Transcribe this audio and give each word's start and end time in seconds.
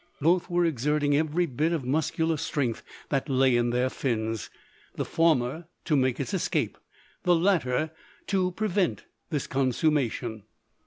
Both 0.19 0.49
were 0.49 0.65
exerting 0.65 1.15
every 1.15 1.45
bit 1.45 1.73
of 1.73 1.85
muscular 1.85 2.35
strength 2.37 2.81
that 3.09 3.29
lay 3.29 3.55
in 3.55 3.69
their 3.69 3.87
fins, 3.87 4.49
the 4.95 5.05
former 5.05 5.65
to 5.85 5.95
make 5.95 6.19
its 6.19 6.33
escape, 6.33 6.79
the 7.21 7.35
latter 7.35 7.91
to 8.25 8.49
prevent 8.53 9.05
this 9.29 9.45
consummation. 9.45 10.41